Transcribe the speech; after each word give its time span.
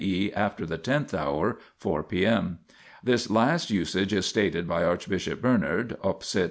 e. 0.03 0.33
after 0.33 0.65
the 0.65 0.79
tenth 0.79 1.13
hour 1.13 1.59
(4 1.77 2.01
'p.m.). 2.01 2.57
This 3.03 3.29
last 3.29 3.69
usage 3.69 4.11
is 4.13 4.25
stated 4.25 4.67
by 4.67 4.83
Archbishop 4.83 5.43
Bernard 5.43 5.95
(pp. 6.03 6.39